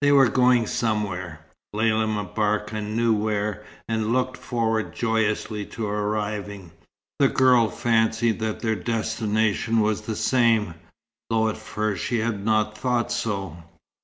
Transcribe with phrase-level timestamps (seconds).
[0.00, 1.38] They were going somewhere,
[1.72, 6.72] Lella M'Barka knew where, and looked forward joyously to arriving.
[7.20, 10.74] The girl fancied that their destination was the same,
[11.30, 13.56] though at first she had not thought so.